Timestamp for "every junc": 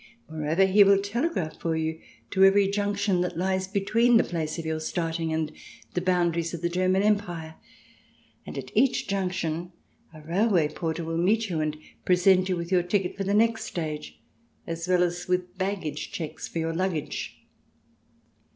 2.43-2.97